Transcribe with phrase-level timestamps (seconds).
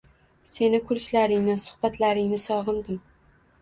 [0.53, 3.03] Seni kulishlaringni, suhbatlaringni sog‘indim.